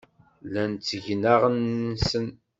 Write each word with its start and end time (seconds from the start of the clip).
Llan 0.45 0.71
ttgen 0.75 1.21
aɣan-nsen. 1.33 2.27